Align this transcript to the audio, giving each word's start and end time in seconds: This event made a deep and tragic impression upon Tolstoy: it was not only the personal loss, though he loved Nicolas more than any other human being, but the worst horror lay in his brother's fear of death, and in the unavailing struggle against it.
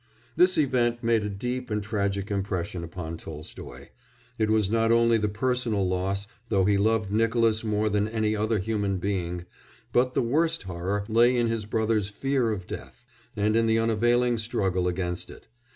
This 0.35 0.57
event 0.57 1.03
made 1.03 1.23
a 1.23 1.29
deep 1.29 1.69
and 1.69 1.83
tragic 1.83 2.31
impression 2.31 2.83
upon 2.83 3.17
Tolstoy: 3.17 3.89
it 4.39 4.49
was 4.49 4.71
not 4.71 4.91
only 4.91 5.19
the 5.19 5.29
personal 5.29 5.87
loss, 5.87 6.25
though 6.49 6.65
he 6.65 6.75
loved 6.75 7.11
Nicolas 7.11 7.63
more 7.63 7.87
than 7.87 8.07
any 8.07 8.35
other 8.35 8.57
human 8.57 8.97
being, 8.97 9.45
but 9.93 10.15
the 10.15 10.23
worst 10.23 10.63
horror 10.63 11.05
lay 11.07 11.37
in 11.37 11.45
his 11.49 11.67
brother's 11.67 12.09
fear 12.09 12.49
of 12.51 12.65
death, 12.65 13.05
and 13.35 13.55
in 13.55 13.67
the 13.67 13.77
unavailing 13.77 14.39
struggle 14.39 14.87
against 14.87 15.29
it. 15.29 15.45